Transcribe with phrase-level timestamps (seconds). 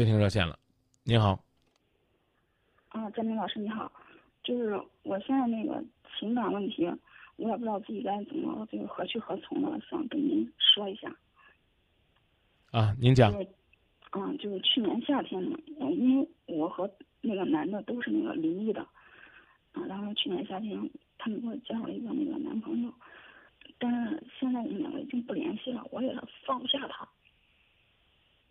[0.00, 0.58] 接听热线了，
[1.04, 1.38] 您好。
[2.88, 3.92] 啊，张明老师你好，
[4.42, 5.84] 就是我现在那个
[6.18, 6.90] 情感问题，
[7.36, 11.14] 我也不知道自己该怎么就是何去何从的，想跟您说一下。
[12.70, 13.30] 啊，您讲。
[13.30, 13.48] 就是，
[14.12, 16.90] 啊，就是去年夏天嘛，嗯因为我和
[17.20, 18.80] 那个男的都是那个离异的，
[19.72, 22.90] 啊，然后去年夏天他们给我介绍了一个那个男朋友，
[23.78, 27.06] 但是现在我们两个已经不联系了，我也是放不下他。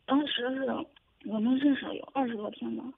[0.06, 0.68] 当时是
[1.26, 2.94] 我们认识了有二十多天了，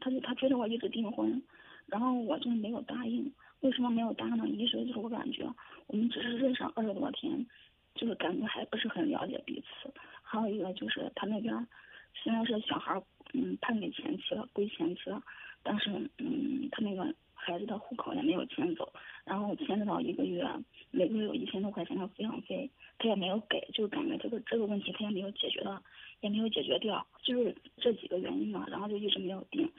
[0.00, 1.42] 他就他追着我一直订婚，
[1.86, 3.32] 然后我就没有答应。
[3.60, 4.48] 为什么没有答应呢？
[4.48, 5.44] 一是就是我感觉
[5.86, 7.46] 我们只是认识二十多天，
[7.94, 9.92] 就是感觉还不是很了解彼此。
[10.22, 11.66] 还有一个就是他那边
[12.14, 13.02] 虽然是小孩
[13.34, 15.22] 嗯判给前妻了，归前妻了，
[15.62, 18.92] 但是嗯他那个孩子的户口也没有迁走，
[19.24, 20.44] 然后牵扯到一个月
[20.90, 25.82] 每个月有一千多块钱的抚养费，他也没有给，就是感觉这个这个问题他也没有解决的，
[26.20, 29.70] 也没有解决掉，就是这几个原因嘛，然后就一直没有定。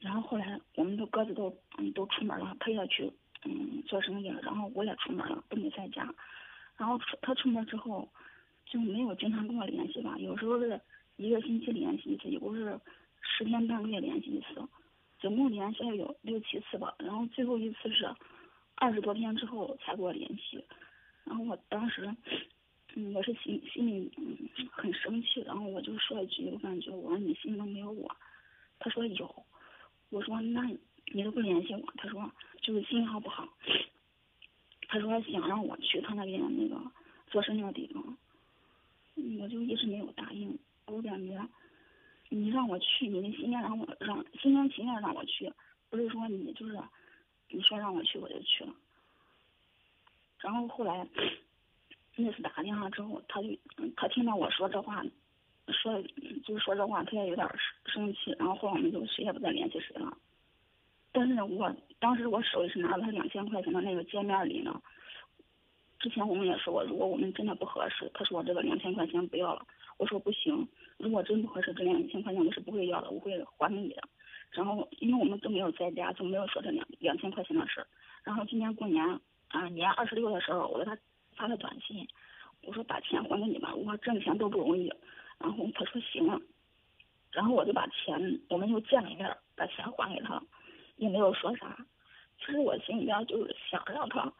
[0.00, 3.10] 然后后来我们都各自都嗯都出门了，他也去
[3.44, 6.14] 嗯做生意了，然后我也出门了，都没在家。
[6.76, 8.08] 然后出他出门之后
[8.66, 10.80] 就没有经常跟我联系吧，有时候是
[11.16, 12.80] 一个星期联系一次，有时候是
[13.22, 14.62] 十天半个月联系一次，
[15.18, 16.94] 总共联系了有六七次吧。
[16.98, 18.08] 然后最后一次是
[18.74, 20.64] 二十多天之后才给我联系，
[21.24, 22.14] 然后我当时
[22.94, 24.36] 嗯我是心心里嗯
[24.70, 28.14] 很生气，然后我就说一句，我感觉我说你心里都没有我，
[28.78, 29.44] 他说有。
[30.08, 30.62] 我说那
[31.12, 32.30] 你都不联系我，他说
[32.62, 33.48] 就是信号不好。
[34.86, 36.80] 他说想让我去他那边那个
[37.26, 38.16] 做生意的地方，
[39.40, 40.56] 我就一直没有答应。
[40.86, 41.36] 我感觉
[42.28, 45.52] 你让我去，你的心甘让我让心甘情愿让我去，
[45.90, 46.78] 不是说你就是
[47.48, 48.74] 你说让我去我就去了。
[50.40, 51.06] 然后后来
[52.16, 53.48] 那次打个电话之后，他就
[53.96, 55.04] 他听到我说这话，
[55.68, 56.02] 说
[56.44, 57.46] 就是说这话，他也有点
[57.84, 60.16] 生生气，然后后来我们就谁也不再联系谁了。
[61.12, 64.80] 但是我当时我手里是拿了他两千块钱的那个见面礼呢。
[65.98, 69.66] 之前我们也说过，如果我们真的不合适，他说我这个两千块钱不要了。
[69.98, 70.68] 我说不行，
[70.98, 74.02] 如果真不合适，这两千块钱我是不会要的，我会还给你的。
[74.50, 77.86] 然后因为我们都没有在家，就没有说这两两千块钱的事儿。
[78.22, 79.02] 然后今年过年
[79.48, 80.96] 啊年二十六的时候，我给他
[81.34, 82.06] 发了短信，
[82.62, 84.92] 我说把钱还给你吧，我说挣钱都不容易。
[85.38, 86.40] 然后他说行了，
[87.30, 90.42] 然后我就把钱，我们又见了一面，把钱还给他，
[90.96, 91.76] 也没有说啥。
[92.38, 94.32] 其实我心里边就是想让他，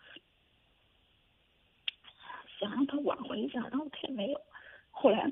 [2.59, 4.41] 想让他挽回一下，然后他也没有。
[4.91, 5.31] 后来，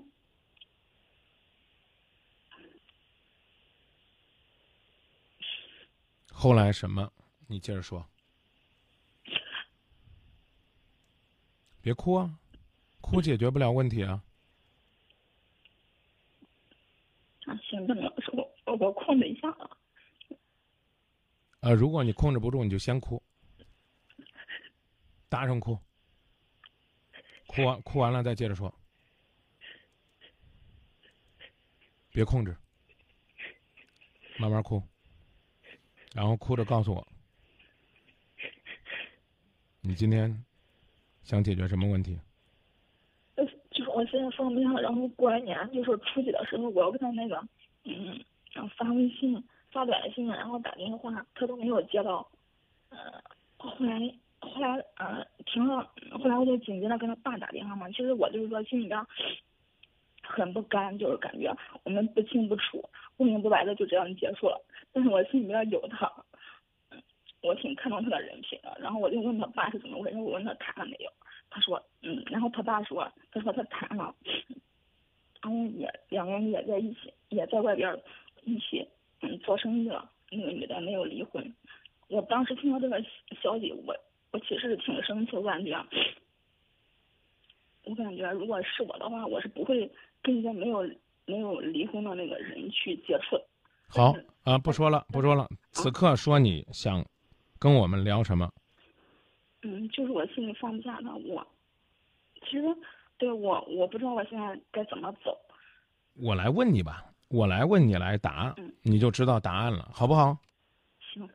[6.45, 7.11] 后来什么？
[7.47, 8.07] 你接着说。
[11.81, 12.39] 别哭啊，
[13.01, 14.23] 哭解决不了问题啊。
[17.47, 19.71] 啊，行，那老师，我我我控制一下啊。
[21.61, 23.23] 呃，如果你控制不住，你就先哭，
[25.31, 25.79] 大声哭，
[27.47, 28.79] 哭完哭完了再接着说，
[32.13, 32.55] 别控制，
[34.37, 34.87] 慢慢哭，
[36.15, 37.07] 然后哭着告诉我，
[39.83, 40.43] 你今天
[41.23, 42.19] 想解决什么问题？
[43.37, 47.37] 就是我现在放不下，然后过完年就是初几的时候，我要跟他那个，
[47.85, 49.45] 嗯，然后发微信。
[49.73, 52.25] 发短信，然后打电话，他都没有接到。
[52.91, 53.21] 呃，
[53.57, 53.99] 后来
[54.39, 57.89] 后来呃停了，后来我就紧接着跟他爸打电话嘛。
[57.89, 59.05] 其实我就是说心里边
[60.27, 62.83] 很不甘，就是感觉我们不清不楚、
[63.17, 64.61] 不明不白的就这样结束了。
[64.93, 66.11] 但是我心里边有他，
[67.43, 68.77] 我挺看重他的人品的。
[68.81, 71.11] 然后我就问他爸是怎么回事，我问他谈了没有，
[71.51, 74.15] 他说嗯，然后他爸说，他说他谈了，
[75.43, 77.97] 然后也两个人也在一起，也在外边
[78.45, 78.87] 一起。
[79.21, 81.55] 嗯，做生意了，那个女的没有离婚。
[82.09, 83.03] 我当时听到这个
[83.41, 83.97] 消息，我
[84.33, 85.83] 我其实挺生气，我感觉，
[87.85, 89.91] 我感觉如果是我的话，我是不会
[90.23, 90.83] 跟一个没有
[91.27, 93.41] 没有离婚的那个人去接触。
[93.89, 95.49] 好啊，不说了，不说了。
[95.71, 97.05] 此刻说你想
[97.59, 98.51] 跟我们聊什么？
[99.63, 101.47] 嗯，就是我心里放不下他，我
[102.43, 102.65] 其实
[103.19, 105.37] 对我我不知道我现在该怎么走。
[106.15, 107.11] 我来问你吧。
[107.31, 110.39] 我来问你来答，你就知道答案了，好不好？
[111.01, 111.29] 行。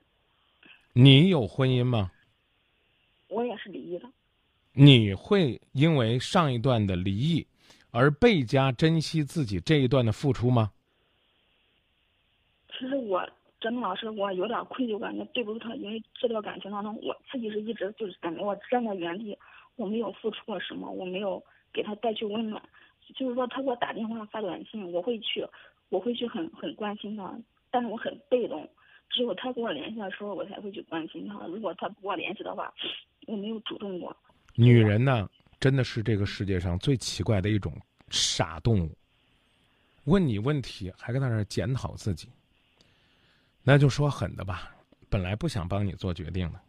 [0.93, 2.09] 你有婚姻吗？
[3.27, 4.07] 我也是离异的。
[4.81, 7.45] 你会因为上一段的离异
[7.91, 10.71] 而倍加珍惜自己这一段的付出吗？
[12.71, 13.29] 其实我
[13.59, 19.37] 真的老师，我有点愧疚感，觉对不住他，因为这段感情当中，我自己是一直就是感觉我站在原地，
[19.75, 21.43] 我没有付出过什么，我没有
[21.73, 22.63] 给他带去温暖。
[23.17, 25.45] 就是说他给我打电话发短信，我会去，
[25.89, 27.37] 我会去很很关心他，
[27.69, 28.65] 但是我很被动，
[29.09, 31.45] 只有他跟我联系的时候，我才会去关心他。
[31.47, 32.73] 如果他不跟我联系的话，
[33.27, 34.15] 我没有主动过。
[34.55, 35.29] 女人呢，
[35.59, 37.73] 真的是这个世界上最奇怪的一种
[38.09, 38.95] 傻动物。
[40.05, 42.29] 问你问题还跟那儿检讨自己，
[43.63, 44.75] 那就说狠的吧。
[45.09, 46.59] 本来不想帮你做决定的，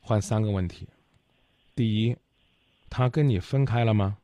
[0.00, 0.88] 换三个问题。
[1.74, 2.16] 第一，
[2.90, 4.18] 他跟你分开了吗？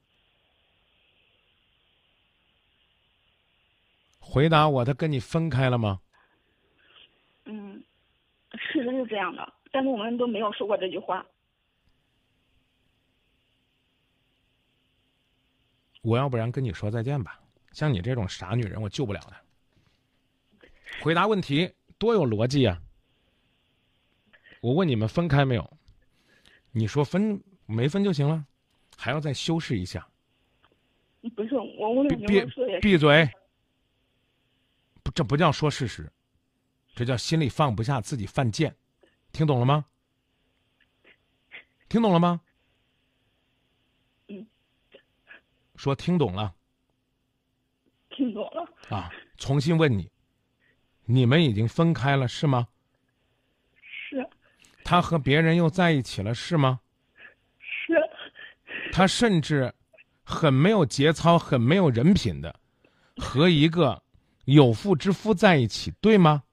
[4.18, 6.00] 回答我，他跟你分开了吗？
[7.44, 7.82] 嗯，
[8.52, 11.24] 事实是这样的，但是我们都没有说过这句话。
[16.04, 17.40] 我要不然跟你说再见吧。
[17.72, 19.34] 像你这种傻女人，我救不了的。
[21.00, 22.80] 回答问题多有逻辑啊！
[24.60, 25.78] 我问你们分开没有？
[26.72, 28.46] 你说分没分就行了，
[28.96, 30.06] 还要再修饰一下？
[31.34, 32.44] 不是我问你，闭
[32.80, 33.26] 闭嘴！
[35.02, 36.12] 不，这不叫说事实，
[36.94, 38.76] 这叫心里放不下，自己犯贱。
[39.32, 39.86] 听懂了吗？
[41.88, 42.40] 听懂了吗？
[44.28, 44.46] 嗯。
[45.76, 46.54] 说听懂了。
[48.10, 49.10] 听懂了啊！
[49.36, 50.08] 重新问你，
[51.04, 52.68] 你们已经分开了是吗？
[53.80, 54.28] 是。
[54.84, 56.80] 他和别人又在一起了是吗？
[57.58, 57.94] 是。
[58.92, 59.74] 他甚至
[60.22, 62.54] 很没有节操、很没有人品的，
[63.16, 64.00] 和一个
[64.44, 66.44] 有妇之夫在一起，对吗？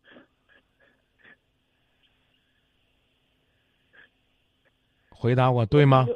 [5.10, 6.08] 回答我对吗？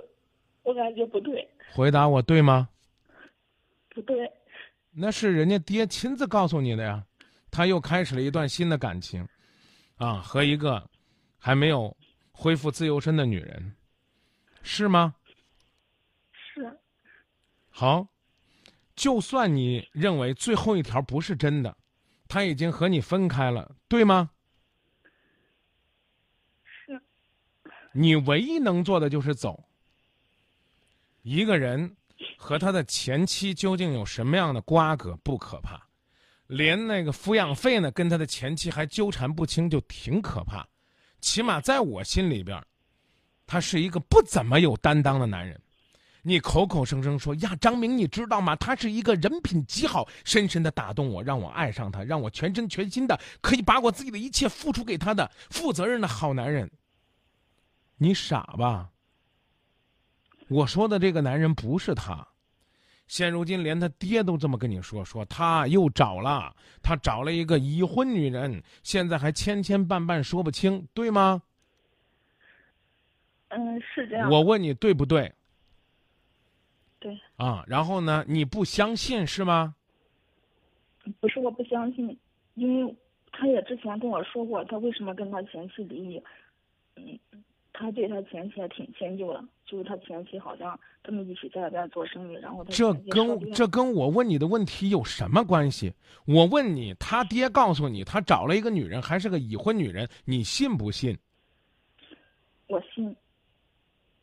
[0.63, 1.47] 我感觉不对。
[1.71, 2.69] 回答我对吗？
[4.97, 7.05] 那是人家爹亲自告诉你的呀，
[7.51, 9.27] 他又开始了一段新的感情，
[9.97, 10.89] 啊，和一个
[11.37, 11.95] 还没有
[12.31, 13.75] 恢复自由身的女人，
[14.63, 15.13] 是吗？
[16.31, 16.79] 是。
[17.69, 18.07] 好，
[18.95, 21.75] 就算你认为最后一条不是真的，
[22.29, 24.31] 他已经和你分开了，对吗？
[26.63, 27.01] 是。
[27.91, 29.61] 你唯一能做的就是走。
[31.21, 31.97] 一个人。
[32.37, 35.15] 和他的前妻究竟有什么样的瓜葛？
[35.23, 35.81] 不可怕，
[36.47, 40.67] 连那个抚养费呢，跟他的前妻还纠缠不清，就挺可怕。
[41.21, 42.61] 起码在我心里边，
[43.47, 45.59] 他是一个不怎么有担当的男人。
[46.27, 48.55] 你口口声声说呀，张明，你知道吗？
[48.55, 56.69] 他是一个人品极好，深深的打动我，让我爱上他，让我全身全心的可以把我自己的一切付出给他的负责任的好男人。
[57.97, 58.89] 你傻吧？
[60.47, 62.27] 我说的这个男人不是他，
[63.07, 71.41] 现如今连他爹都这么跟你说，说他又找了，他找了一个已婚女人，现在还千千绊绊说不清，对吗？
[73.49, 74.29] 嗯，是这样。
[74.29, 75.31] 我问你对不对？
[76.99, 77.19] 对。
[77.37, 78.23] 啊，然后呢？
[78.27, 79.75] 你不相信是吗？
[81.19, 82.17] 不是我不相信，
[82.55, 82.95] 因为
[83.31, 86.23] 他也之前跟我说过，他为什么跟他前妻离异，
[86.95, 87.19] 嗯。
[87.77, 95.93] 他对他前妻还挺迁就的，就是他前妻好像他们一起在外边做生意，然后他这跟这跟我问你的问题有什么关系？
[96.25, 101.17] 我问你，他爹告诉你他找了一个女人，还是个已婚女人，你信不信？
[102.67, 103.13] 我信。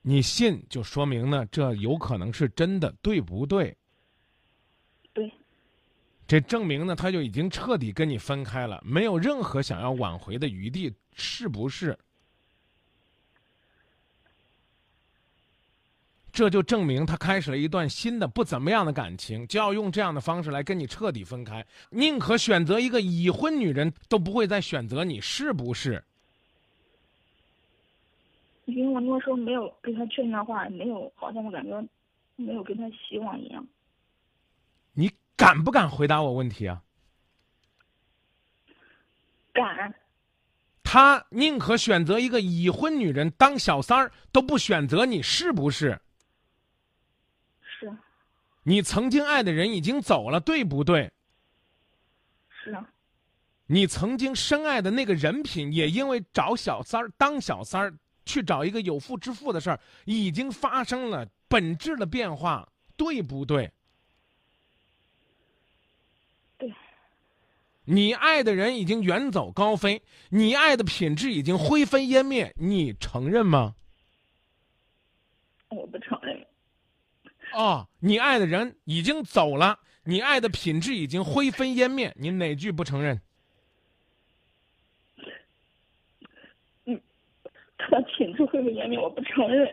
[0.01, 3.77] 你信就说明呢，这有可能是真的，对不对？
[5.13, 5.31] 对。
[6.27, 11.99] 这证明呢，他就已经彻底跟你分开了，没有任何想要挽回的余地，是不是？
[16.33, 26.03] 这就证明他开始了一段新的不怎么样的感情，就要用这样的方式来跟你彻底分开，宁可选择一个已婚女人，都不会再选择你，是不是？
[28.65, 31.87] 因为我那时候没有跟他确定的话，没有，好像我感觉
[32.37, 33.67] 没有跟他希望一样。
[34.95, 36.83] 你敢不敢回答我问题啊？
[39.53, 39.95] 敢。
[40.83, 45.91] 他宁可选择一个已婚女人当小三儿，都不选择你，是不是？
[45.91, 46.01] 是，
[48.65, 51.11] 你曾经爱的人已经走了，对不对？
[52.49, 52.89] 是啊。
[53.67, 57.95] 你曾经深爱的那个人品，也因为找小三儿当小三儿，
[58.27, 63.73] 去找一个有妇之夫的事儿，已经发生了本质的变化，对不对？
[66.59, 66.73] 对。
[67.85, 73.75] 你爱的人已经远走高飞，你爱的品质已经灰飞烟灭，你承认吗？
[75.69, 76.12] 我不承认。
[77.55, 83.21] 哦，你爱的人已经走了，你爱的品质已经灰飞烟灭，你哪句不承认？
[86.87, 87.01] 嗯，
[87.79, 89.69] 他的品质灰飞烟灭，我不承认。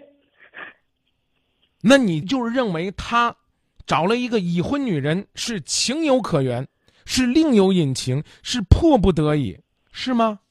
[1.81, 3.35] 那你就是认为他
[3.85, 6.67] 找了一个已婚女人是情有可原，
[7.05, 9.59] 是另有隐情，是迫不得已，
[9.91, 10.41] 是吗？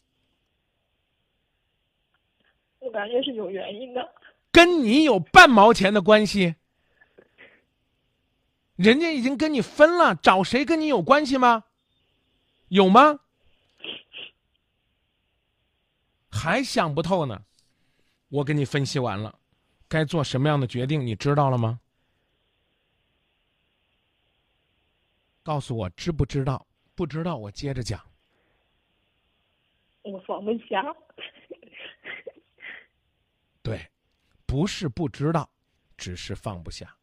[2.78, 4.08] 我感觉是有原因的。
[4.50, 6.54] 跟你有半毛钱的关系？
[8.78, 11.64] 人家已经跟你分了，找谁跟你有关系吗？
[12.68, 13.18] 有吗？
[16.30, 17.44] 还想不透呢？
[18.28, 19.40] 我给你分析完了，
[19.88, 21.80] 该做什么样的决定，你知道了吗？
[25.42, 26.64] 告诉我知不知道？
[26.94, 28.00] 不知道，我接着讲。
[30.02, 30.94] 我放不下。
[33.60, 33.90] 对，
[34.46, 35.50] 不是不知道，
[35.96, 36.97] 只是放不下。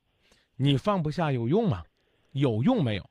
[0.56, 1.84] 你放不下有用吗？
[2.32, 3.10] 有用没有？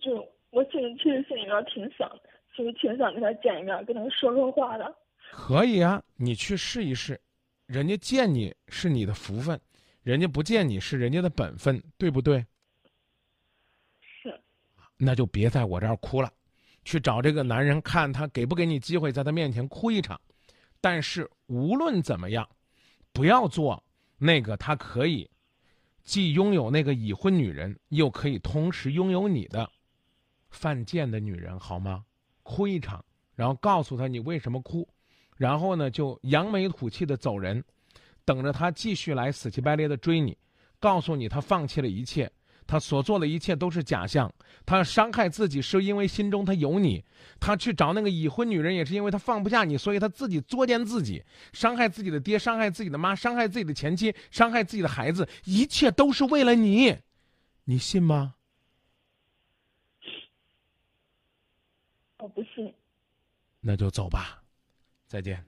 [0.00, 2.10] 就我其实其实心里边挺想，
[2.56, 4.96] 其实挺想跟他见一面，跟他说说话的。
[5.32, 7.20] 可以啊，你去试一试。
[7.66, 9.58] 人家见你是你的福分，
[10.02, 12.44] 人家不见你是人家的本分，对不对？
[14.00, 14.40] 是。
[14.96, 16.30] 那就别在我这儿哭了，
[16.84, 20.20] 去找这个男人，看他给不给你机会，在他面前哭一场。
[20.80, 22.48] 但是无论怎么样，
[23.12, 23.82] 不要做
[24.18, 25.28] 那个他可以。
[26.04, 29.70] 既拥有那个已婚女人，又可以同时拥有你的
[30.50, 32.04] 犯贱的女人，好吗？
[32.42, 33.04] 哭一场，
[33.34, 34.88] 然后告诉他你为什么哭，
[35.36, 37.62] 然后呢就扬眉吐气的走人，
[38.24, 40.36] 等着他继续来死乞白赖的追你，
[40.80, 42.30] 告诉你他放弃了一切。
[42.72, 44.32] 他所做的一切都是假象，
[44.64, 47.04] 他伤害自己是因为心中他有你，
[47.38, 56.96] 他去找那个已婚女人也是因为他放不下你，所以他自己作践自己，伤害自己的爹，伤害自己的妈，伤害自己的前妻，伤害自己的孩子，一切都是为了你，
[57.64, 58.36] 你信吗？
[62.20, 62.72] 我不信。
[63.60, 64.42] 那就走吧，
[65.06, 65.44] 再见。